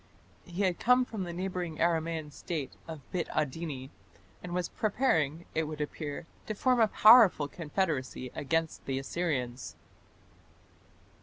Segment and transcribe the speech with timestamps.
[0.45, 3.91] He had come from the neighbouring Aramaean State of Bit Adini,
[4.41, 9.75] and was preparing, it would appear, to form a powerful confederacy against the Assyrians.